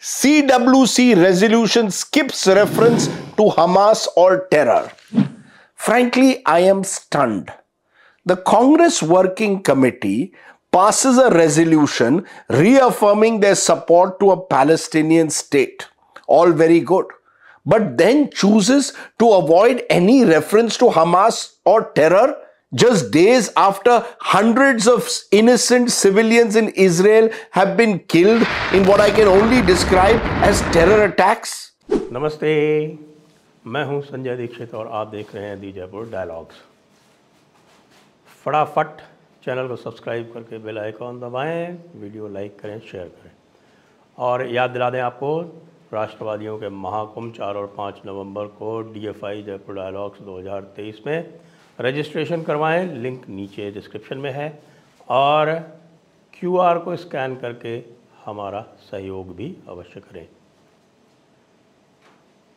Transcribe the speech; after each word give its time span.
CWC 0.00 1.22
resolution 1.22 1.90
skips 1.90 2.46
reference 2.46 3.08
to 3.36 3.50
Hamas 3.54 4.08
or 4.16 4.46
terror. 4.50 4.90
Frankly, 5.74 6.42
I 6.46 6.60
am 6.60 6.84
stunned. 6.84 7.52
The 8.24 8.36
Congress 8.36 9.02
Working 9.02 9.62
Committee 9.62 10.32
passes 10.72 11.18
a 11.18 11.28
resolution 11.28 12.26
reaffirming 12.48 13.40
their 13.40 13.54
support 13.54 14.18
to 14.20 14.30
a 14.30 14.40
Palestinian 14.40 15.28
state. 15.28 15.86
All 16.26 16.50
very 16.50 16.80
good. 16.80 17.04
But 17.66 17.98
then 17.98 18.30
chooses 18.30 18.94
to 19.18 19.28
avoid 19.28 19.84
any 19.90 20.24
reference 20.24 20.78
to 20.78 20.86
Hamas 20.86 21.56
or 21.66 21.92
terror 21.92 22.36
just 22.72 23.10
days 23.10 23.50
after 23.56 24.04
hundreds 24.20 24.86
of 24.86 25.08
innocent 25.32 25.90
civilians 25.90 26.54
in 26.54 26.68
Israel 26.70 27.28
have 27.50 27.76
been 27.76 27.98
killed 27.98 28.46
in 28.72 28.86
what 28.86 29.00
I 29.00 29.10
can 29.10 29.26
only 29.26 29.60
describe 29.62 30.20
as 30.42 30.60
terror 30.72 31.04
attacks? 31.04 31.72
नमस्ते, 32.12 32.98
मैं 33.66 33.84
हूँ 33.84 34.00
संजय 34.02 34.36
दीक्षित 34.36 34.74
और 34.74 34.88
आप 34.88 35.08
देख 35.08 35.34
रहे 35.34 35.44
हैं 35.46 35.60
the 35.60 35.72
Jaipur 35.72 36.08
dialogues 36.10 36.62
फटाफट 38.44 39.00
channel 39.44 39.68
को 39.68 39.76
सब्सक्राइब 39.76 40.30
करके 40.34 40.58
बेल 40.64 40.78
आइकॉन 40.78 41.20
दबाएँ, 41.20 41.66
वीडियो 41.96 42.28
लाइक 42.28 42.58
करें 42.60 42.78
शेयर 42.80 43.04
करें 43.04 43.30
और 44.18 44.46
याद 44.54 44.70
दिला 44.70 44.90
दें 44.90 45.00
आपको, 45.00 45.40
राष्ट्रवादियों 45.92 46.58
के 46.58 46.68
महाकुंभ 46.68 47.34
चार 47.36 47.54
और 47.56 47.74
पाँच 47.76 48.00
नवंबर 48.06 48.46
को 48.58 48.80
डीएफआई 48.92 49.42
जयपुर 49.42 49.74
डायलॉग्स 49.74 50.18
2023 50.28 51.06
में 51.06 51.49
रजिस्ट्रेशन 51.80 52.42
करवाएँ, 52.42 52.86
लिंक 52.94 53.28
नीचे 53.28 53.70
डिस्क्रिप्शन 53.70 54.18
में 54.18 54.30
है, 54.32 54.58
और 55.08 55.52
क्यूआर 56.34 56.78
को 56.78 56.96
स्कैन 56.96 57.36
करके 57.36 57.82
हमारा 58.24 58.60
सहयोग 58.82 59.34
भी 59.36 59.54
अवश्य 59.68 60.00
करें। 60.00 60.26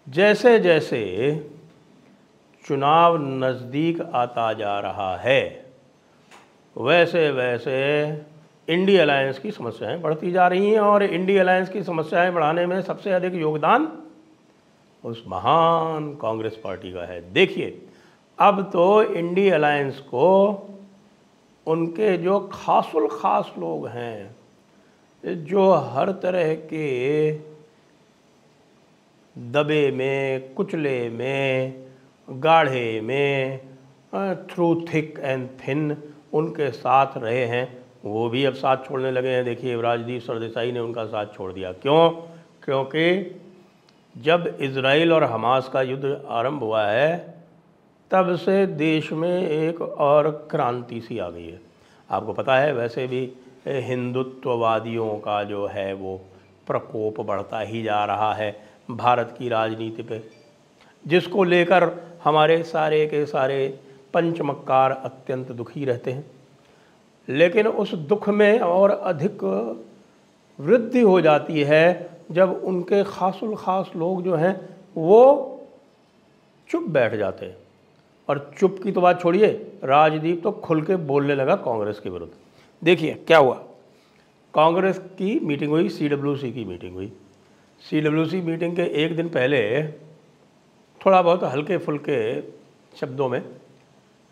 जैसे 0.07 0.57
जैसे 0.59 1.01
चुनाव 2.65 3.17
नज़दीक 3.39 4.01
आता 4.01 4.51
जा 4.53 4.79
रहा 4.79 5.15
है 5.17 5.41
वैसे 6.75 7.29
वैसे 7.31 7.79
इंडी 8.67 8.95
अलायंस 8.97 9.39
की 9.39 9.51
समस्याएँ 9.51 9.99
बढ़ती 10.01 10.31
जा 10.31 10.47
रही 10.47 10.69
हैं, 10.69 10.79
और 10.79 11.03
इंडी 11.03 11.37
अलायंस 11.37 11.69
की 11.69 11.83
समस्याएँ 11.83 12.31
बढ़ाने 12.31 12.65
में 12.65 12.81
सबसे 12.81 13.11
अधिक 13.11 13.33
योगदान 13.33 13.87
उस 15.03 15.23
महान 15.27 16.13
कांग्रेस 16.15 16.59
पार्टी 16.63 16.91
का 16.93 17.05
है। 17.05 17.19
देखिए 17.33 17.81
अब 18.39 18.69
तो 18.73 19.03
इंडी 19.03 19.49
अलायंस 19.49 19.99
को 19.99 20.29
उनके 21.67 22.17
जो 22.17 22.39
खासुल 22.53 23.07
खास 23.07 23.53
लोग 23.59 23.87
हैं, 23.87 24.35
जो 25.25 25.73
हर 25.73 26.11
तरह 26.11 26.55
के 26.55 27.31
दबे 29.37 29.91
में, 29.91 30.53
कुचले 30.53 31.09
में, 31.09 31.73
गाढ़े 32.29 33.01
में 33.01 33.59
थ्रू 34.15 34.85
थिक 34.93 35.19
एंड 35.19 35.49
थिन 35.49 35.97
उनके 36.33 36.71
साथ 36.71 37.17
रहे 37.17 37.45
हैं, 37.45 37.85
वो 38.05 38.29
भी 38.29 38.45
अब 38.45 38.53
साथ 38.53 38.77
छोड़ने 38.77 39.11
लगे 39.11 39.29
हैं। 39.29 39.45
देखिए 39.45 39.81
राजदीप 39.81 40.21
सरदेसाई 40.21 40.71
ने 40.71 40.79
उनका 40.79 41.05
साथ 41.05 41.25
छोड़ 41.25 41.53
दिया। 41.53 41.71
क्यों? 41.71 42.09
क्योंकि 42.63 43.41
जब 44.17 44.57
इसराइल 44.61 45.13
और 45.13 45.23
हमास 45.23 45.69
का 45.69 45.81
युद्ध 45.81 46.25
आरंभ 46.29 46.63
हुआ 46.63 46.85
है 46.85 47.42
तब 48.13 48.35
से 48.35 48.65
देश 48.67 49.11
में 49.11 49.47
एक 49.47 49.81
और 49.81 50.29
क्रांति 50.51 51.01
सी 51.01 51.17
आ 51.19 51.29
गई 51.29 51.47
है। 51.47 51.59
आपको 52.09 52.33
पता 52.33 52.57
है, 52.57 52.73
वैसे 52.73 53.07
भी 53.07 53.21
हिंदुत्ववादियों 53.67 55.15
का 55.19 55.43
जो 55.43 55.65
है 55.67 55.93
वो 55.93 56.21
प्रकोप 56.67 57.21
बढ़ता 57.21 57.59
ही 57.59 57.81
जा 57.83 58.03
रहा 58.05 58.33
है 58.33 58.55
भारत 58.91 59.35
की 59.39 59.49
राजनीति 59.49 60.03
पे, 60.03 60.21
जिसको 61.07 61.43
लेकर 61.43 61.89
हमारे 62.23 62.63
सारे 62.63 63.05
के 63.05 63.25
सारे 63.25 63.79
पंचमक्कार 64.13 64.91
अत्यंत 64.91 65.51
दुखी 65.51 65.85
रहते 65.85 66.11
हैं। 66.11 66.25
लेकिन 67.29 67.67
उस 67.67 67.93
दुख 67.93 68.29
में 68.29 68.59
और 68.59 68.91
अधिक 68.91 69.43
वृद्धि 70.59 71.01
हो 71.01 71.19
जाती 71.21 71.63
है 71.63 72.09
जब 72.31 72.61
उनके 72.63 73.03
खासुल 73.03 73.55
खास 73.55 73.91
लोग 73.95 74.23
जो 74.23 74.35
हैं 74.35 74.55
वो 74.97 75.19
चुप 76.69 76.83
बैठ 76.83 77.15
जाते 77.15 77.45
हैं। 77.45 77.62
और 78.29 78.51
चुप 78.59 78.79
की 78.83 78.91
तो 78.91 79.01
बात 79.01 79.21
छोड़िए, 79.21 79.47
राजदीप 79.83 80.41
तो 80.43 80.51
खुल 80.53 80.81
के 80.81 80.95
बोलने 80.95 81.35
लगा 81.35 81.55
कांग्रेस 81.57 81.99
के 81.99 82.09
विरुद्ध। 82.09 82.31
देखिए, 82.81 83.13
क्या 83.27 83.37
हुआ? 83.37 83.55
कांग्रेस 84.53 84.97
की 85.17 85.39
मीटिंग 85.39 85.71
हुई 85.71 85.89
सी 85.89 86.09
डब्ल्यू 86.09 86.35
सी 86.35 86.51
की 86.51 86.65
मीटिंग 86.65 86.93
हुई। 86.95 87.11
सीडब्ल्यूसी 87.81 88.41
मीटिंग 88.41 88.75
के 88.75 88.83
एक 89.03 89.15
दिन 89.15 89.29
पहले 89.29 89.61
थोड़ा 91.01 91.21
बहुत 91.21 91.43
हल्के 91.43 91.77
फुल्के 91.77 92.19
शब्दों 92.97 93.27
में 93.29 93.41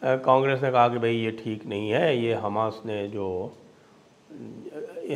कांग्रेस 0.01 0.62
ने 0.63 0.72
कहा 0.72 0.88
कि 0.88 0.97
भाई 0.97 1.16
ये 1.16 1.31
ठीक 1.44 1.66
नहीं 1.66 1.90
है, 1.90 2.18
ये 2.18 2.34
हमास 2.34 2.81
ने 2.85 3.07
जो, 3.07 3.53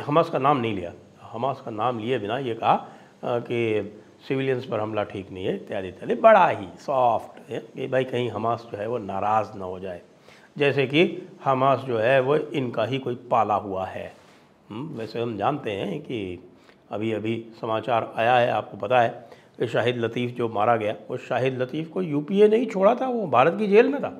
हमास 0.06 0.30
का 0.30 0.38
नाम 0.38 0.56
नहीं 0.56 0.74
लिया। 0.74 0.92
हमास 1.22 1.62
का 1.64 1.70
नाम 1.70 1.98
लिए 1.98 2.18
बिना 2.18 2.38
ये 2.38 2.54
कहा 2.54 2.76
कि 3.24 3.80
सिविलियंस 4.20 4.64
पर 4.64 4.80
हमला 4.80 5.02
ठीक 5.04 5.30
नहीं 5.32 5.44
है 5.44 5.54
इत्यादि 5.56 5.88
इत्यादि। 5.88 6.14
बड़ा 6.14 6.46
ही 6.48 6.66
सॉफ्ट 6.78 7.50
है 7.50 7.58
कि 7.74 7.86
भाई 7.86 8.04
कहीं 8.04 8.30
हमास 8.30 8.66
जो 8.72 8.78
है 8.78 8.86
वो 8.88 8.98
नाराज़ 8.98 9.56
ना 9.58 9.64
हो 9.64 9.78
जाए। 9.80 10.00
जैसे 10.58 10.86
कि 10.86 11.28
हमास 11.44 11.78
जो 11.78 11.98
है 11.98 12.20
वो 12.20 12.36
इनका 12.36 12.84
ही 12.84 12.98
कोई 12.98 13.14
पाला 13.30 13.54
हुआ 13.54 13.86
है। 13.86 14.12
हम्म, 14.70 14.98
वैसे 14.98 15.20
हम 15.20 15.36
जानते 15.36 15.70
हैं 15.70 16.00
कि 16.00 16.48
अभी 16.90 17.12
अभी 17.12 17.34
समाचार 17.60 18.12
आया 18.16 18.36
है 18.36 18.50
आपको 18.50 18.76
पता 18.76 19.00
है 19.00 19.08
कि 19.58 19.66
शाहिद 19.66 19.96
लतीफ़ 19.96 20.32
जो 20.32 20.48
मारा 20.48 20.76
गया 20.76 20.94
वो 21.10 21.16
शाहिद 21.16 21.62
लतीफ़ 21.62 21.88
को 21.88 22.02
यूपीए 22.02 22.48
नहीं 22.48 22.66
छोड़ा 22.66 22.94
था 22.94 23.08
वो 23.08 23.26
भारत 23.26 23.58
की 23.58 23.66
जेल 23.66 23.88
में 23.88 24.00
था। 24.02 24.12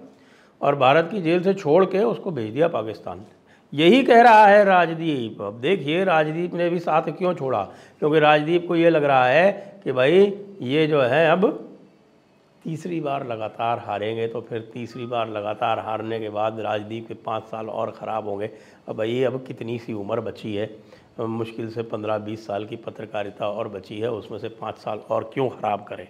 और 0.61 0.77
भारत 0.77 1.09
की 1.11 1.21
जेल 1.23 1.43
से 1.43 1.55
छोड़ 1.55 1.85
के 1.85 1.99
उसको 1.99 2.31
भेज 2.31 2.53
दिया 2.55 2.69
पाकिस्तान 2.69 3.25
यही 3.77 4.03
कह 4.03 4.21
रहा 4.23 4.47
है 4.47 4.65
राजदीप। 4.65 5.41
अब 5.43 5.61
देखिए, 5.61 6.05
राजदीप 6.05 6.55
ने 6.55 6.69
भी 6.71 6.79
साथ 6.79 7.11
क्यों 7.19 7.35
छोड़ा? 7.35 7.63
क्योंकि 7.99 8.19
राजदीप 8.19 8.67
को 8.69 8.77
ये 8.77 8.91
लग 8.91 9.05
रहा 9.05 9.27
है 9.27 9.81
कि 9.85 9.93
भाई, 9.93 10.21
ये 10.63 10.87
जो 10.87 11.01
है 11.01 11.31
अब 11.31 11.63
तीसरी 12.65 13.01
बार 13.01 13.27
लगातार 13.27 13.79
हारेंगे 13.79 14.27
तो 14.29 14.41
फिर 14.41 14.61
तीसरी 14.75 15.07
बार 15.07 15.29
लगातार 15.29 15.79
हारने 15.79 16.19
के 16.21 16.29
बाद 16.29 16.61
राजदीप 16.61 17.09
के 17.09 17.15
पाँच 17.15 17.43
साल 17.43 17.69
और 17.69 17.91
ख़राब 17.91 18.29
होंगे। 18.29 18.51
अब 18.89 18.97
भाई, 18.97 19.23
अब 19.23 19.45
कितनी 19.47 19.79
सी 19.79 19.93
उम्र 19.93 20.21
बची 20.21 20.55
है? 20.55 20.71
मुश्किल 21.21 21.71
से 21.71 21.83
पंद्रह 21.83 22.19
बीस 22.19 22.47
साल 22.47 22.65
की 22.65 22.77
पत्रकारिता 22.77 23.49
और 23.49 23.69
बची 23.69 23.99
है, 23.99 24.11
उसमें 24.11 24.39
से 24.39 24.49
पाँच 24.49 24.79
साल 24.79 24.99
और 25.11 25.31
क्यों 25.35 25.49
ख़राब 25.49 25.85
करें? 25.85 26.09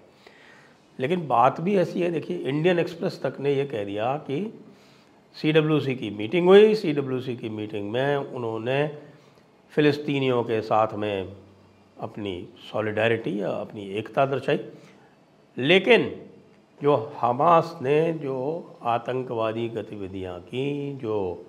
लेकिन 0.99 1.27
बात 1.29 1.61
भी 1.61 1.77
ऐसी 1.77 2.01
है, 2.01 2.11
देखिए, 2.11 2.37
इंडियन 2.39 2.79
एक्सप्रेस 2.79 3.21
तक 3.23 3.41
ने 3.41 3.53
ये 3.55 3.65
कह 3.65 3.85
दिया 3.85 4.15
कि 4.17 4.41
CWC 5.43 5.95
की 5.95 6.11
मीटिंग 6.11 6.47
हुई। 6.47 6.75
CWC 6.75 7.37
की 7.37 7.49
मीटिंग 7.49 7.91
में 7.91 8.17
उन्होंने 8.17 8.89
फ़िलिस्तीनियों 9.71 10.43
के 10.43 10.61
साथ 10.61 10.95
में 10.95 11.37
अपनी 12.01 12.49
सॉलिडारिटी 12.73 13.41
या 13.41 13.51
अपनी 13.51 13.91
एकता 13.91 14.27
दर्शाई। 14.27 14.59
लेकिन 15.59 16.27
जो 16.83 17.13
हमास 17.21 17.79
ने 17.83 18.13
जो 18.13 18.71
आतंकवादी 18.83 19.69
गतिविधियाँ 19.69 20.41
की, 20.41 20.97
जो 20.97 21.47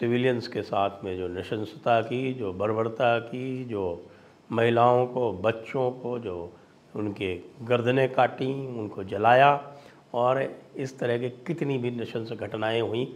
सिविलियंस 0.00 0.48
के 0.48 0.62
साथ 0.62 0.90
में 1.04 1.16
जो 1.16 1.28
नशंसता 1.28 2.00
की, 2.00 2.34
जो 2.34 2.52
बर्बरता 2.52 3.18
की, 3.18 3.64
जो 3.64 4.06
महिलाओं 4.52 5.06
को, 5.06 5.32
बच्चों 5.32 5.90
को, 5.90 6.18
जो 6.18 6.52
उनके 6.96 7.40
गर्दनें 7.62 8.12
काटी, 8.12 8.78
उनको 8.78 9.04
जलाया 9.04 9.72
और 10.12 10.42
इस 10.76 10.98
तरह 10.98 11.18
के 11.18 11.28
कितनी 11.46 11.78
भी 11.78 11.90
नशंस 11.92 12.32
घटनाएँ 12.32 12.80
हुई, 12.80 13.06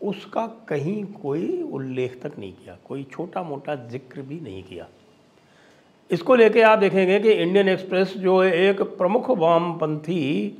उसका 0.00 0.46
कहीं 0.68 1.04
कोई 1.12 1.62
उल्लेख 1.62 2.20
तक 2.22 2.38
नहीं 2.38 2.52
किया, 2.54 2.76
कोई 2.88 3.02
छोटा 3.12 3.42
मोटा 3.42 3.74
ज़िक्र 3.88 4.22
भी 4.22 4.40
नहीं 4.40 4.62
किया। 4.62 4.86
इसको 6.10 6.34
लेके 6.34 6.62
आप 6.62 6.78
देखेंगे 6.78 7.18
कि 7.20 7.30
इंडियन 7.32 7.68
एक्सप्रेस 7.68 8.14
जो 8.18 8.42
एक 8.44 8.82
प्रमुख 8.98 9.30
वामपंथी, 9.30 10.58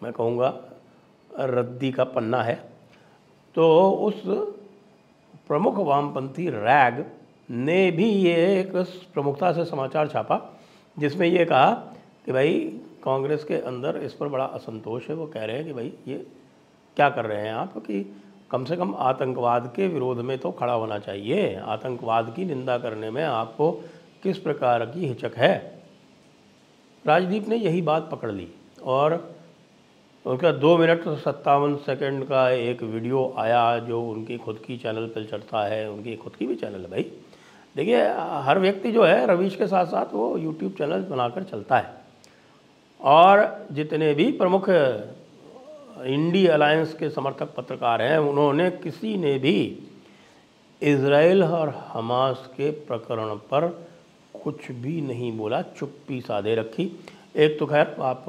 मैं 0.00 0.12
कहूँगा, 0.12 0.48
रद्दी 1.30 1.90
का 1.92 2.04
पन्ना 2.06 2.42
है 2.42 2.54
तो 3.54 3.90
उस 4.00 4.22
प्रमुख 5.48 5.78
वामपंथी 5.78 6.48
रैग 6.50 7.04
ने 7.50 7.90
भी 7.90 8.08
ये 8.08 8.34
एक 8.58 8.76
प्रमुखता 9.14 9.52
से 9.52 9.64
समाचार 9.64 10.08
छापा, 10.08 10.38
जिसमें 10.96 11.26
ये 11.26 11.44
कहा 11.44 11.70
कि 12.26 12.32
भाई 12.32 12.80
कांग्रेस 13.04 13.44
के 13.44 13.54
अंदर 13.54 13.96
इस 13.96 14.14
पर 14.14 14.28
बड़ा 14.28 14.44
असंतोष 14.44 15.08
है, 15.08 15.14
वो 15.14 15.26
कह 15.26 15.44
रहे 15.44 15.56
हैं 15.56 15.64
कि 15.66 15.72
भाई 15.72 15.92
ये 16.08 16.26
क्या 16.96 17.08
कर 17.10 17.24
रहे 17.24 17.46
हैं 17.46 17.52
आप 17.54 17.78
कि 17.78 18.02
कम 18.50 18.64
से 18.64 18.76
कम 18.76 18.94
आतंकवाद 18.94 19.72
के 19.76 19.86
विरोध 19.88 20.18
में 20.18 20.38
तो 20.38 20.50
खड़ा 20.52 20.72
होना 20.72 20.98
चाहिए। 20.98 21.54
आतंकवाद 21.56 22.32
की 22.36 22.44
निंदा 22.44 22.78
करने 22.78 23.10
में 23.10 23.22
आपको 23.24 23.70
किस 24.22 24.38
प्रकार 24.38 24.84
की 24.86 25.06
हिचक 25.06 25.36
है? 25.36 25.82
राजदीप 27.04 27.48
ने 27.48 27.56
यही 27.56 27.82
बात 27.82 28.08
पकड़ 28.10 28.30
ली 28.30 28.48
और 28.82 29.14
उनका 30.26 30.50
दो 30.52 30.76
मिनट 30.78 31.08
सत्तावन 31.08 31.76
सेकंड 31.76 32.24
का 32.24 32.48
एक 32.50 32.82
वीडियो 32.82 33.32
आया 33.38 33.78
जो 33.78 34.02
उनकी 34.02 34.36
खुद 34.38 34.58
की 34.66 34.76
चैनल 34.76 35.06
पर 35.06 35.24
चढ़ता 35.24 35.64
है, 35.66 35.90
उनकी 35.90 36.16
खुद 36.16 36.36
की 36.36 36.46
भी 36.46 36.54
चैनल 36.54 36.80
है 36.80 36.90
भाई। 36.90 37.02
देखिए, 37.76 38.02
हर 38.42 38.58
व्यक्ति 38.58 38.92
जो 38.92 39.04
है 39.04 39.26
रवीश 39.26 39.56
के 39.56 39.66
साथ 39.66 39.86
साथ 39.86 40.14
वो 40.14 40.36
यूट्यूब 40.38 40.72
चैनल 40.72 41.04
बनाकर 41.04 41.42
चलता 41.42 41.78
है। 41.78 41.99
और 43.00 43.66
जितने 43.72 44.12
भी 44.14 44.30
प्रमुख 44.32 44.68
इंडी 44.68 46.46
अलायंस 46.46 46.92
के 46.94 47.08
समर्थक 47.10 47.54
पत्रकार 47.54 48.02
हैं, 48.02 48.18
उन्होंने 48.18 48.70
किसी 48.72 49.16
ने 49.16 49.38
भी 49.38 49.86
इसराइल 50.82 51.42
और 51.44 51.68
हमास 51.88 52.48
के 52.56 52.70
प्रकरण 52.70 53.34
पर 53.52 53.68
कुछ 54.34 54.70
भी 54.72 55.00
नहीं 55.00 55.36
बोला, 55.38 55.60
चुप्पी 55.62 56.20
साधे 56.20 56.54
रखी। 56.54 56.84
एक 57.36 57.58
तो 57.58 57.66
खैर, 57.66 57.96
आप 58.00 58.24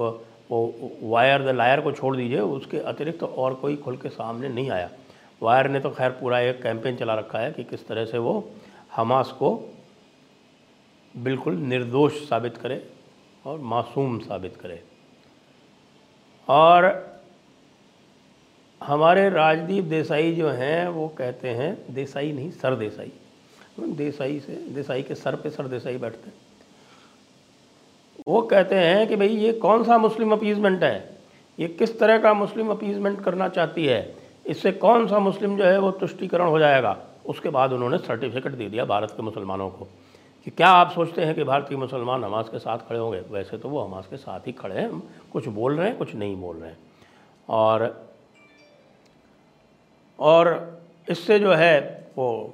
वो 0.51 0.73
वायर, 1.03 1.44
द 1.44 1.56
लायर 1.56 1.81
को 1.81 1.91
छोड़ 1.91 2.15
दीजिए, 2.18 2.39
उसके 2.39 2.79
अतिरिक्त 2.79 3.19
तो 3.19 3.25
और 3.25 3.53
कोई 3.53 3.75
खुल 3.75 3.97
के 3.97 4.09
सामने 4.09 4.50
नहीं 4.50 4.69
आया। 4.69 4.89
वायर 5.41 5.69
ने 5.69 5.79
तो 5.79 5.89
खैर 5.89 6.09
पूरा 6.12 6.39
एक 6.39 6.62
कैंपेन 6.63 6.95
चला 6.95 7.13
रखा 7.15 7.39
है 7.39 7.51
कि 7.51 7.63
किस 7.63 7.88
तरह 7.88 8.06
से 8.06 8.18
वो 8.18 8.33
हमास 8.95 9.31
को 9.31 9.56
बिल्कुल 11.15 11.56
निर्दोष 11.56 12.19
साबित 12.29 12.57
करे। 12.57 12.83
और 13.45 13.59
मासूम 13.59 14.19
साबित 14.19 14.55
करे। 14.55 14.83
और 16.47 17.11
हमारे 18.83 19.29
राजदीप 19.29 19.83
देसाई 19.83 20.35
जो 20.35 20.49
हैं, 20.49 20.88
वो 20.88 21.07
कहते 21.07 21.49
हैं, 21.49 21.93
देसाई 21.93 22.31
नहीं, 22.31 22.51
सर 22.51 22.75
देसाई। 22.75 23.11
देसाई 23.79 24.39
से, 24.39 24.53
देसाई 24.55 25.03
के 25.03 25.15
सर 25.15 25.35
पे 25.35 25.49
सर 25.49 25.67
देसाई 25.67 25.97
बैठते 25.97 26.27
हैं। 26.27 26.33
वो 28.27 28.41
कहते 28.41 28.75
हैं 28.75 29.07
कि 29.07 29.15
भाई, 29.15 29.27
ये 29.27 29.53
कौन 29.53 29.83
सा 29.83 29.97
मुस्लिम 29.97 30.31
अपीजमेंट 30.31 30.83
है? 30.83 31.17
ये 31.59 31.67
किस 31.67 31.99
तरह 31.99 32.17
का 32.17 32.33
मुस्लिम 32.33 32.69
अपीजमेंट 32.71 33.23
करना 33.23 33.49
चाहती 33.49 33.85
है? 33.85 34.15
इससे 34.47 34.71
कौन 34.71 35.07
सा 35.07 35.19
मुस्लिम 35.19 35.57
जो 35.57 35.63
है, 35.63 35.79
वो 35.79 35.91
तुष्टिकरण 35.91 36.47
हो 36.47 36.59
जाएगा? 36.59 37.05
उसके 37.25 37.49
बाद 37.49 37.73
उन्होंने 37.73 37.97
सर्टिफिकेट 37.97 38.51
दे 38.51 38.69
दिया 38.69 38.85
भारत 38.85 39.11
के 39.11 39.23
मुसलमानों 39.23 39.69
को। 39.69 39.87
कि 40.45 40.51
क्या 40.51 40.67
आप 40.67 40.91
सोचते 40.91 41.21
हैं 41.21 41.33
कि 41.35 41.43
भारतीय 41.43 41.77
मुसलमान 41.77 42.23
हमास 42.23 42.49
के 42.49 42.59
साथ 42.59 42.77
खड़े 42.77 42.99
होंगे? 42.99 43.19
वैसे 43.31 43.57
तो 43.57 43.69
वो 43.69 43.79
हमास 43.79 44.07
के 44.07 44.17
साथ 44.17 44.47
ही 44.47 44.51
खड़े 44.51 44.75
हैं। 44.75 45.01
कुछ 45.33 45.47
बोल 45.47 45.77
रहे 45.77 45.88
हैं, 45.88 45.97
कुछ 45.97 46.15
नहीं 46.15 46.35
बोल 46.35 46.55
रहे 46.57 46.69
हैं। 46.69 46.77
और 47.49 48.09
और 50.19 50.81
इससे 51.09 51.39
जो 51.39 51.53
है 51.53 52.07
वो 52.17 52.53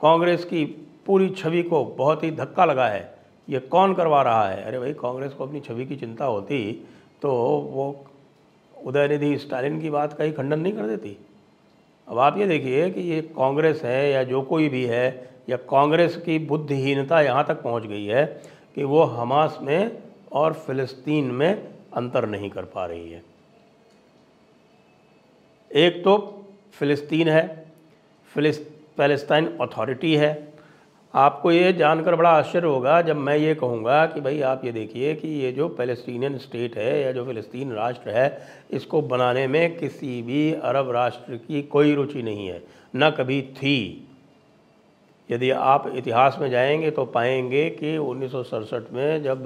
कांग्रेस 0.00 0.44
की 0.44 0.64
पूरी 1.06 1.28
छवि 1.30 1.62
को 1.62 1.84
बहुत 1.84 2.22
ही 2.24 2.30
धक्का 2.30 2.64
लगा 2.64 2.86
है। 2.86 3.18
ये 3.48 3.58
कौन 3.60 3.94
करवा 3.94 4.22
रहा 4.22 4.48
है? 4.48 4.62
अरे 4.62 4.78
भाई, 4.78 4.92
कांग्रेस 4.92 5.32
को 5.32 5.46
अपनी 5.46 5.60
छवि 5.60 5.86
की 5.86 5.96
चिंता 5.96 6.24
होती 6.24 6.72
तो 7.22 7.32
वो 7.72 8.04
उदयनिधि 8.74 9.36
स्टालिन 9.38 9.80
की 9.80 9.90
बात 9.90 10.12
का 10.12 10.24
ही 10.24 10.32
खंडन 10.32 10.60
नहीं 10.60 10.72
कर 10.72 10.86
देती। 10.86 11.16
अब 12.08 12.18
आप 12.18 12.38
ये 12.38 12.46
देखिए 12.46 12.90
कि 12.90 13.00
ये 13.00 13.20
कांग्रेस 13.36 13.82
है 13.84 14.10
या 14.10 14.22
जो 14.24 14.42
कोई 14.42 14.68
भी 14.68 14.84
है 14.84 15.10
या 15.50 15.56
कांग्रेस 15.70 16.16
की 16.16 16.38
बुद्धिहीनता 16.38 17.20
यहाँ 17.20 17.44
तक 17.44 17.62
पहुँच 17.62 17.86
गई 17.86 18.04
है 18.04 18.24
कि 18.76 18.84
वो 18.84 19.02
हमास 19.02 19.58
में 19.62 19.90
और 20.32 20.52
फ़िलिस्तीन 20.66 21.30
में 21.30 21.50
अंतर 21.94 22.28
नहीं 22.28 22.50
कर 22.50 22.64
पा 22.64 22.86
रही 22.86 23.10
है। 23.10 23.22
एक 25.70 26.02
तो 26.04 26.16
फ़िलिस्तीन 26.74 27.28
है, 27.28 27.42
फिलिस 28.34 28.58
अथॉरिटी 29.00 30.14
है। 30.14 30.30
आपको 31.14 31.50
ये 31.52 31.72
जानकर 31.72 32.14
बड़ा 32.16 32.30
आश्चर्य 32.30 32.66
होगा 32.66 33.00
जब 33.02 33.16
मैं 33.16 33.36
ये 33.36 33.54
कहूँगा 33.54 34.04
कि 34.06 34.20
भाई 34.20 34.40
आप 34.40 34.64
ये 34.64 34.72
देखिए 34.72 35.14
कि 35.14 35.28
ये 35.28 35.50
जो 35.52 35.68
पैलेस्टीनियन 35.68 36.36
स्टेट 36.38 36.76
है 36.76 37.00
या 37.02 37.12
जो 37.12 37.24
फ़िलिस्तीन 37.24 37.72
राष्ट्र 37.72 38.10
है, 38.10 38.46
इसको 38.70 39.00
बनाने 39.02 39.46
में 39.46 39.76
किसी 39.78 40.20
भी 40.22 40.52
अरब 40.52 40.90
राष्ट्र 40.90 41.36
की 41.38 41.62
कोई 41.62 41.94
रुचि 41.94 42.22
नहीं 42.22 42.46
है, 42.46 42.62
न 42.96 43.10
कभी 43.10 43.40
थी। 43.42 44.06
यदि 45.30 45.50
आप 45.50 45.92
इतिहास 45.94 46.36
में 46.40 46.50
जाएँगे 46.50 46.90
तो 46.90 47.04
पाएँगे 47.04 47.70
कि 47.70 47.96
उन्नीस 47.96 48.32
सौ 48.32 48.42
सड़सठ 48.42 48.92
में 48.92 49.22
जब 49.22 49.44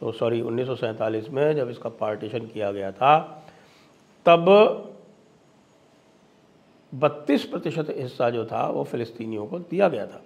तो 0.00 0.12
सॉरी, 0.12 0.40
उन्नीस 0.40 0.66
सौ 0.66 0.74
सैंतालीस 0.74 1.28
में 1.30 1.56
जब 1.56 1.70
इसका 1.70 1.88
पार्टीशन 1.88 2.38
किया 2.38 2.72
गया 2.72 2.92
था, 2.92 3.44
तब 4.26 4.48
32 6.92 7.44
प्रतिशत 7.44 7.86
हिस्सा 7.90 8.30
जो 8.30 8.44
था 8.44 8.66
वो 8.70 8.84
फ़िलिस्तीनियों 8.84 9.46
को 9.46 9.58
दिया 9.58 9.88
गया 9.88 10.06
था। 10.06 10.22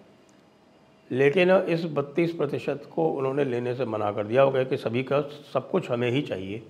लेकिन 1.12 1.50
इस 1.50 1.84
32 1.84 2.32
प्रतिशत 2.32 2.82
को 2.94 3.08
उन्होंने 3.08 3.44
लेने 3.44 3.74
से 3.74 3.84
मना 3.84 4.12
कर 4.12 4.26
दिया। 4.26 4.42
हो 4.42 4.50
गया 4.50 4.64
कि 4.64 4.76
सभी 4.76 5.02
का 5.02 5.20
सब 5.54 5.70
कुछ 5.70 5.90
हमें 5.90 6.10
ही 6.10 6.22
चाहिए। 6.22 6.62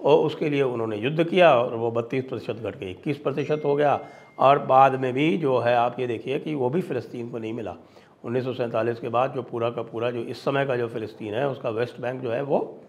और 0.00 0.26
उसके 0.26 0.48
लिए 0.48 0.62
उन्होंने 0.62 0.96
युद्ध 0.96 1.24
किया 1.24 1.54
और 1.54 1.74
वो 1.74 1.90
बत्तीस 1.90 2.24
प्रतिशत 2.24 2.62
घट 2.62 2.74
के 2.74 2.90
इक्कीस 2.90 3.18
प्रतिशत 3.18 3.62
हो 3.64 3.74
गया। 3.76 4.00
और 4.38 4.58
बाद 4.58 4.94
में 5.00 5.12
भी 5.12 5.36
जो 5.38 5.58
है, 5.58 5.74
आप 5.76 6.00
ये 6.00 6.06
देखिए 6.06 6.38
कि 6.38 6.54
वो 6.54 6.70
भी 6.70 6.80
फ़िलिस्तीन 6.80 7.28
को 7.30 7.38
नहीं 7.38 7.52
मिला। 7.52 7.76
उन्नीस 8.24 8.44
सौ 8.44 8.52
सैंतालीस 8.52 9.00
के 9.00 9.08
बाद 9.08 9.32
जो 9.32 9.42
पूरा 9.42 9.70
का 9.70 9.82
पूरा, 9.82 10.10
जो 10.10 10.20
इस 10.20 10.44
समय 10.44 10.66
का 10.66 10.76
जो 10.76 10.88
फ़िलिस्तीन 10.88 11.34
है, 11.34 11.48
उसका 11.48 11.70
वेस्ट 11.70 12.00
बैंक 12.00 12.20
जो 12.22 12.30
है, 12.30 12.42
वो 12.42 12.80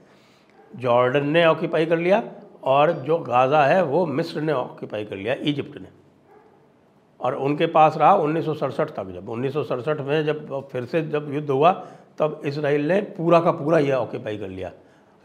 जॉर्डन 0.76 1.28
ने 1.28 1.46
ऑक्यूपाई 1.46 1.86
कर 1.86 1.98
लिया 1.98 2.24
और 2.64 2.92
जो 2.92 3.18
गाज़ा 3.18 3.66
है, 3.66 3.84
वो 3.84 4.06
मिस्र 4.06 4.42
ने 4.42 4.54
ऑक्यूपाई 4.54 5.06
कर 5.06 5.16
लिया, 5.16 5.34
इजिप्ट 5.34 5.78
ने। 5.82 5.88
और 7.20 7.36
उनके 7.36 7.66
पास 7.68 7.98
रहा 7.98 8.16
उन्नीस 8.16 8.46
सौ 8.46 8.54
सड़सठ 8.54 8.90
तक। 8.90 9.12
जब 9.14 9.30
उन्नीस 9.30 9.54
सौ 9.54 9.64
सड़सठ 9.64 10.02
में 10.02 10.26
जब 10.26 10.68
फिर 10.72 10.86
से 10.86 11.02
जब 11.02 11.34
युद्ध 11.34 11.50
हुआ, 11.50 11.72
तब 12.18 12.42
इसराइल 12.46 12.88
ने 12.88 13.02
पूरा 13.02 13.40
का 13.40 13.52
पूरा 13.52 13.80
यह 13.80 13.96
ऑक्यूपाई 13.96 14.38
कर 14.38 14.48
लिया। 14.48 14.72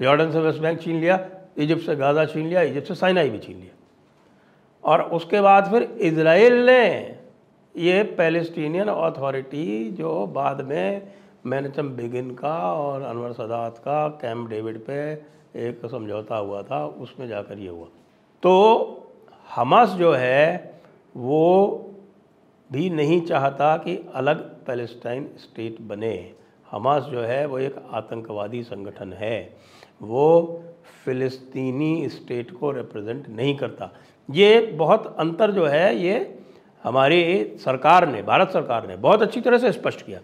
जॉर्डन 0.00 0.30
से 0.30 0.40
वेस्ट 0.40 0.60
बैंक 0.60 0.80
छीन 0.80 1.00
लिया 1.00 1.16
इजिप्ट 1.56 1.82
से 1.82 1.96
गाज़ा 1.96 2.24
छीन 2.24 2.46
लिया, 2.46 2.62
इजिप्ट 2.62 2.88
से 2.88 2.94
साइनाई 2.94 3.30
भी 3.30 3.38
छीन 3.38 3.56
लिया। 3.56 3.74
और 4.84 5.02
उसके 5.02 5.40
बाद 5.40 5.70
फिर 5.70 5.82
इसराइल 5.82 6.66
ने 6.66 7.16
ये 7.76 8.02
पैलेस्टीनियन 8.02 8.88
अथॉरिटी 8.88 9.90
जो 9.90 10.26
बाद 10.26 10.60
में 10.60 11.12
मैनचम 11.46 11.88
बिगिन 11.88 12.30
का 12.30 12.72
और 12.72 13.02
अनवर 13.02 13.32
सदात 13.32 13.78
का 13.78 14.08
कैंप 14.08 14.48
डेविड 14.48 14.78
पे 14.78 15.12
एक 15.68 15.86
समझौता 15.90 16.36
हुआ 16.36 16.62
था, 16.62 16.86
उसमें 16.86 17.28
जाकर 17.28 17.58
ये 17.58 17.68
हुआ। 17.68 17.86
तो 18.42 19.06
हमास 19.54 19.88
जो 19.88 20.12
है, 20.12 20.80
वो 21.16 21.86
भी 22.72 22.90
नहीं 22.90 23.20
चाहता 23.20 23.76
कि 23.76 23.96
अलग 24.14 24.42
पैलेस्टाइन 24.64 25.28
स्टेट 25.38 25.80
बने। 25.80 26.32
हमास 26.70 27.02
जो 27.02 27.20
है, 27.20 27.46
वो 27.46 27.58
एक 27.58 27.76
आतंकवादी 27.90 28.62
संगठन 28.62 29.12
है। 29.12 29.56
वो 30.02 30.62
फ़िलिस्तीनी 31.04 32.08
स्टेट 32.08 32.50
को 32.50 32.70
रिप्रेजेंट 32.70 33.28
नहीं 33.28 33.56
करता। 33.56 33.92
ये 34.30 34.60
बहुत 34.60 35.16
अंतर 35.18 35.50
जो 35.50 35.66
है, 35.66 35.96
ये 35.96 36.38
हमारी 36.82 37.52
सरकार 37.56 38.08
ने, 38.08 38.22
भारत 38.22 38.50
सरकार 38.50 38.88
ने 38.88 38.96
बहुत 38.96 39.22
अच्छी 39.22 39.40
तरह 39.40 39.58
से 39.58 39.72
स्पष्ट 39.72 40.06
किया। 40.06 40.20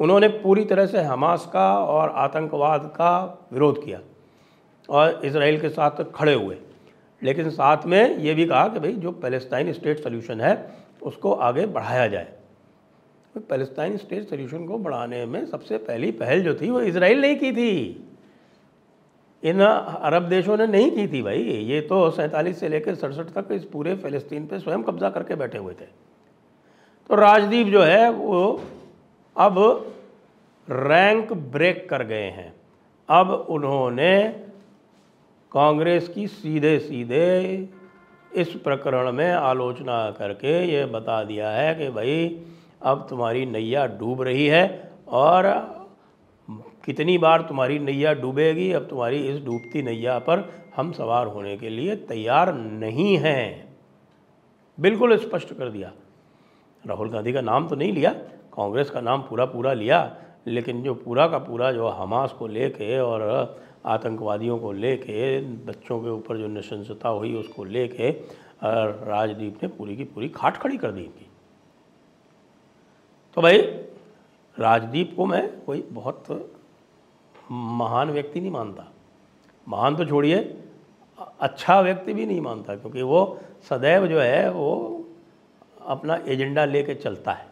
उन्होंने 0.00 0.28
पूरी 0.28 0.64
तरह 0.64 0.86
से 0.86 0.98
हमास 0.98 1.50
का 1.52 1.78
और 1.78 2.10
आतंकवाद 2.10 2.84
का 2.86 3.46
विरोध 3.52 3.84
किया 3.84 4.00
और 4.88 5.20
इसराइल 5.24 5.60
के 5.60 5.68
साथ 5.68 6.04
खड़े 6.14 6.34
हुए। 6.34 6.56
लेकिन 7.22 7.50
साथ 7.50 7.76
में 7.86 8.18
ये 8.18 8.34
भी 8.34 8.46
कहा 8.46 8.68
कि 8.68 8.80
भाई, 8.80 8.92
जो 8.92 9.12
पैलेस्टाइन 9.12 9.72
स्टेट 9.72 9.98
सोल्यूशन 9.98 10.40
है, 10.40 10.72
उसको 11.02 11.32
आगे 11.32 11.66
बढ़ाया 11.66 12.06
जाए। 12.06 12.32
पैलेस्टाइन 13.38 13.96
स्टेट 13.96 14.28
सोल्यूशन 14.28 14.66
को 14.66 14.78
बढ़ाने 14.78 15.26
में 15.26 15.46
सबसे 15.46 15.78
पहली 15.78 16.10
पहल 16.10 16.42
जो 16.42 16.54
थी, 16.54 16.70
वो 16.70 16.80
इसराइल 16.80 17.20
नहीं 17.20 17.36
की 17.36 17.52
थी। 17.52 18.07
इन 19.42 19.60
अरब 19.60 20.22
देशों 20.22 20.56
ने 20.56 20.66
नहीं 20.66 20.90
की 20.90 21.06
थी 21.08 21.22
भाई। 21.22 21.42
ये 21.42 21.80
तो 21.80 22.10
सैंतालीस 22.10 22.60
से 22.60 22.68
लेकर 22.68 22.94
सड़सठ 22.94 23.24
तक 23.24 23.48
इस 23.52 23.64
पूरे 23.64 23.94
फ़लस्तीन 23.94 24.46
पे 24.46 24.58
स्वयं 24.58 24.82
कब्जा 24.82 25.10
करके 25.10 25.34
बैठे 25.34 25.58
हुए 25.58 25.72
थे। 25.72 25.86
तो 27.10 27.14
राजदीप 27.14 27.66
जो 27.66 27.82
है, 27.82 28.10
वो 28.10 28.60
अब 29.36 29.58
रैंक 30.70 31.32
ब्रेक 31.32 31.88
कर 31.90 32.04
गए 32.04 32.28
हैं। 32.30 32.52
अब 33.08 33.30
उन्होंने 33.30 34.28
कांग्रेस 35.52 36.08
की 36.08 36.26
सीधे 36.26 36.78
सीधे 36.78 37.68
इस 38.34 38.48
प्रकरण 38.48 39.12
में 39.12 39.32
आलोचना 39.32 40.10
करके 40.10 40.72
ये 40.72 40.84
बता 40.84 41.24
दिया 41.24 41.50
है 41.50 41.74
कि 41.74 41.88
भाई, 41.90 42.42
अब 42.82 43.06
तुम्हारी 43.10 43.46
नैया 43.46 43.86
डूब 43.86 44.22
रही 44.22 44.46
है 44.46 44.92
और 45.08 45.46
कितनी 46.88 47.16
बार 47.18 47.42
तुम्हारी 47.42 47.78
नैया 47.78 48.12
डूबेगी, 48.14 48.70
अब 48.72 48.86
तुम्हारी 48.88 49.16
इस 49.28 49.40
डूबती 49.44 49.82
नैया 49.82 50.18
पर 50.18 50.48
हम 50.76 50.92
सवार 50.92 51.26
होने 51.26 51.56
के 51.56 51.68
लिए 51.68 51.96
तैयार 52.08 52.52
नहीं 52.54 53.16
हैं। 53.16 53.76
बिल्कुल 54.78 55.16
स्पष्ट 55.18 55.52
कर 55.54 55.68
दिया। 55.68 55.92
राहुल 56.84 57.10
गांधी 57.10 57.32
का 57.32 57.40
नाम 57.40 57.68
तो 57.68 57.76
नहीं 57.76 57.92
लिया, 57.92 58.12
कांग्रेस 58.54 58.90
का 58.90 59.00
नाम 59.00 59.22
पूरा 59.22 59.44
पूरा 59.46 59.72
लिया, 59.72 60.00
लेकिन 60.46 60.82
जो 60.82 60.94
पूरा 60.94 61.26
का 61.28 61.38
पूरा 61.38 61.70
जो 61.72 61.88
हमास 61.90 62.32
को 62.32 62.46
लेके 62.46 62.98
और 62.98 63.22
आतंकवादियों 63.86 64.58
को 64.58 64.72
लेके, 64.72 65.40
बच्चों 65.40 66.00
के 66.00 66.10
ऊपर 66.10 66.38
जो 66.38 66.46
नशंसता 66.48 67.08
हुई 67.08 67.34
उसको 67.36 67.64
लेके 67.64 68.10
राजदीप 68.60 69.62
ने 69.62 69.68
पूरी 69.68 69.96
की 69.96 70.04
पूरी 70.04 70.28
खाट 70.30 70.56
खड़ी 70.56 70.76
कर 70.76 70.90
दी 70.90 71.04
थी 71.04 71.26
तो 73.36 73.42
भाई, 73.42 73.58
राजदीप 74.56 75.14
को 75.16 75.26
मैं 75.26 75.48
कोई 75.64 75.84
बहुत 75.90 76.24
महान 77.48 78.10
व्यक्ति 78.10 78.40
नहीं 78.40 78.50
मानता। 78.50 78.86
महान 79.66 79.96
तो 79.96 80.04
छोड़िए 80.04 80.38
अच्छा 81.40 81.80
व्यक्ति 81.80 82.12
भी 82.14 82.26
नहीं 82.26 82.40
मानता, 82.40 82.74
क्योंकि 82.74 83.02
वो 83.02 83.38
सदैव 83.70 84.06
जो 84.06 84.20
है, 84.20 84.50
वो 84.50 85.04
अपना 85.86 86.18
एजेंडा 86.28 86.64
लेके 86.64 86.94
चलता 86.94 87.32
है। 87.32 87.46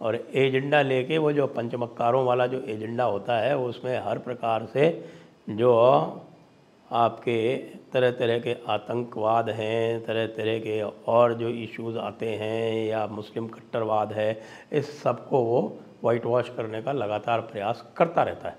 और 0.00 0.16
एजेंडा 0.16 0.80
लेके 0.82 1.18
वो 1.18 1.32
जो 1.32 1.46
पंचमक्कारों 1.46 2.24
वाला 2.24 2.46
जो 2.46 2.60
एजेंडा 2.68 3.04
होता 3.04 3.38
है 3.38 3.56
उसमें 3.58 3.98
हर 3.98 4.18
प्रकार 4.18 4.66
से 4.66 4.88
जो 5.50 5.72
आपके 6.90 7.56
तरह 7.92 8.10
तरह 8.10 8.38
के 8.38 8.56
आतंकवाद 8.68 9.50
हैं 9.50 10.04
तरह 10.04 10.26
तरह 10.26 10.58
के 10.58 10.80
और 10.82 11.34
जो 11.34 11.48
इश्यूज़ 11.48 11.98
आते 11.98 12.28
हैं, 12.36 12.86
या 12.86 13.06
मुस्लिम 13.06 13.46
कट्टरवाद 13.48 14.12
है, 14.12 14.40
इस 14.72 15.02
सबको 15.02 15.40
वो 15.40 15.60
वाइट 16.04 16.26
वॉश 16.26 16.48
करने 16.48 16.82
का 16.82 16.92
लगातार 16.92 17.40
प्रयास 17.42 17.84
करता 17.96 18.22
रहता 18.22 18.48
है। 18.48 18.58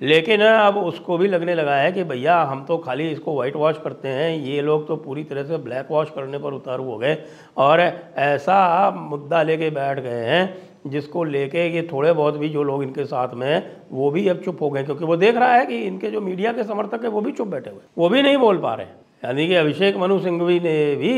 लेकिन 0.00 0.40
अब 0.40 0.76
उसको 0.78 1.16
भी 1.18 1.28
लगने 1.28 1.54
लगा 1.54 1.74
है 1.76 1.90
कि 1.92 2.04
भैया, 2.04 2.40
हम 2.42 2.64
तो 2.64 2.76
खाली 2.78 3.08
इसको 3.10 3.34
वाइट 3.34 3.56
वॉश 3.56 3.78
करते 3.84 4.08
हैं। 4.08 4.36
ये 4.38 4.62
लोग 4.62 4.86
तो 4.88 4.96
पूरी 4.96 5.24
तरह 5.24 5.44
से 5.44 5.56
ब्लैक 5.58 5.90
वॉश 5.90 6.10
करने 6.10 6.38
पर 6.38 6.52
उतारू 6.54 6.84
हो 6.84 6.96
गए 6.98 7.16
और 7.58 7.80
ऐसा 7.80 8.90
मुद्दा 8.92 9.42
लेके 9.42 9.70
बैठ 9.70 10.00
गए 10.00 10.24
हैं, 10.26 10.56
जिसको 10.86 11.24
लेके 11.26 11.66
ये 11.68 11.82
थोड़े 11.92 12.12
बहुत 12.12 12.36
भी 12.36 12.48
जो 12.48 12.62
लोग 12.62 12.82
इनके 12.82 13.04
साथ 13.06 13.34
में 13.34 13.46
हैं, 13.46 13.60
वो 13.92 14.10
भी 14.10 14.26
अब 14.28 14.40
चुप 14.40 14.62
हो 14.62 14.70
गए, 14.70 14.82
क्योंकि 14.84 15.04
वो 15.04 15.16
देख 15.16 15.36
रहा 15.36 15.52
है 15.52 15.66
कि 15.66 15.82
इनके 15.82 16.10
जो 16.10 16.20
मीडिया 16.20 16.52
के 16.52 16.64
समर्थक 16.64 17.04
है, 17.04 17.10
वो 17.10 17.20
भी 17.20 17.32
चुप 17.32 17.48
बैठे 17.48 17.70
हुए 17.70 17.80
वो 17.98 18.08
भी 18.08 18.22
नहीं 18.22 18.36
बोल 18.38 18.58
पा 18.58 18.74
रहे 18.74 18.86
यानी 19.22 19.46
कि 19.48 19.54
अभिषेक 19.54 19.96
मनु 19.96 20.18
सिंघवी 20.20 20.60
ने 20.60 20.94
भी 20.96 21.14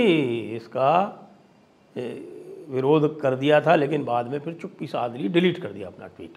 इसका 0.57 0.91
विरोध 1.97 3.21
कर 3.21 3.35
दिया 3.37 3.61
था, 3.61 3.75
लेकिन 3.77 4.05
बाद 4.05 4.31
में 4.31 4.39
फिर 4.39 4.55
चुप्पी 4.55 4.87
साध 4.87 5.17
ली 5.17 5.29
डिलीट 5.29 5.59
कर 5.59 5.69
दिया 5.69 5.89
अपना 5.89 6.07
ट्वीट 6.07 6.35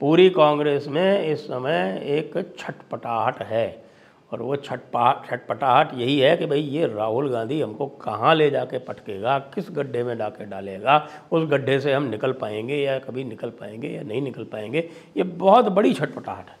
पूरी 0.00 0.30
कांग्रेस 0.30 0.86
में 0.88 1.26
इस 1.26 1.44
समय 1.44 2.02
एक 2.04 2.56
छटपटाहट 2.58 3.42
है। 3.42 3.90
और 4.32 4.42
वो 4.42 4.56
छटपा, 4.56 5.24
छटपटाहट 5.30 5.94
यही 5.94 6.18
है 6.18 6.36
कि 6.36 6.46
भाई 6.46 6.60
ये 6.60 6.86
राहुल 6.86 7.30
गांधी 7.30 7.60
हमको 7.60 7.86
कहाँ 7.86 8.34
ले 8.34 8.50
जाके 8.50 8.78
पटकेगा, 8.78 9.38
किस 9.38 9.70
गड्ढे 9.70 10.04
में 10.04 10.18
डाके 10.18 10.44
डालेगा, 10.44 11.08
उस 11.32 11.48
गड्ढे 11.48 11.80
से 11.80 11.92
हम 11.92 12.02
निकल 12.02 12.32
पाएँगे 12.32 12.76
या 12.76 12.98
कभी 12.98 13.24
निकल 13.24 13.50
पाएँगे 13.50 13.88
या 13.88 14.02
नहीं 14.02 14.22
निकल 14.22 14.44
पाएँगे, 14.44 14.90
ये 15.16 15.22
बहुत 15.22 15.64
बड़ी 15.64 15.94
छटपटाहट 15.94 16.48
है। 16.48 16.56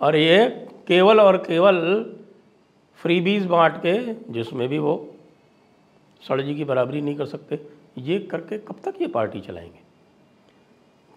और 0.00 0.16
ये 0.16 0.48
केवल 0.88 1.20
और 1.20 1.36
केवल 1.36 1.80
फ्रीबीज 2.96 3.46
बांट 3.46 3.76
के, 3.86 4.14
जिसमें 4.32 4.68
भी 4.68 4.78
वो, 4.78 5.14
सड़जी 6.28 6.54
की 6.54 6.64
बराबरी 6.64 7.00
नहीं 7.00 7.16
कर 7.16 7.26
सकते, 7.26 7.60
ये 7.98 8.18
करके 8.18 8.58
कब 8.58 8.76
तक 8.84 8.94
ये 9.00 9.06
पार्टी 9.06 9.40
चलाएँगे? 9.40 9.89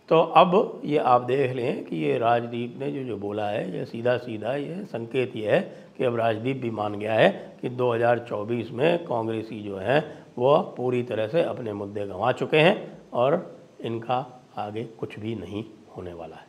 तो 0.09 0.19
अब 0.19 0.81
ये 0.85 0.97
आप 0.97 1.21
देख 1.21 1.51
लें 1.51 1.85
कि 1.85 1.95
ये 1.95 2.17
राजदीप 2.17 2.75
ने 2.79 2.91
जो 2.91 3.03
जो 3.03 3.17
बोला 3.17 3.47
है, 3.49 3.77
ये 3.77 3.85
सीधा 3.85 4.17
सीधा 4.17 4.55
ये 4.55 4.83
संकेत 4.85 5.35
ये 5.35 5.51
है 5.51 5.61
कि 5.97 6.03
अब 6.03 6.15
राजदीप 6.15 6.57
भी 6.57 6.69
मान 6.71 6.99
गया 6.99 7.13
है 7.13 7.57
कि 7.61 7.69
2024 7.69 8.71
में 8.71 9.05
कांग्रेसी 9.05 9.61
जो 9.63 9.77
हैं, 9.77 10.25
वो 10.37 10.57
पूरी 10.77 11.03
तरह 11.03 11.27
से 11.27 11.41
अपने 11.41 11.73
मुद्दे 11.73 12.07
गंवा 12.07 12.31
चुके 12.31 12.57
हैं 12.57 12.97
और 13.13 13.59
इनका 13.81 14.43
आगे 14.57 14.83
कुछ 14.83 15.19
भी 15.19 15.35
नहीं 15.35 15.65
होने 15.97 16.13
वाला 16.13 16.35
है। 16.35 16.47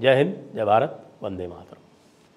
जय 0.00 0.14
हिंद, 0.14 0.50
जय 0.54 0.64
भारत, 0.64 1.06
वंदे 1.22 1.46
मातरम। 1.46 1.85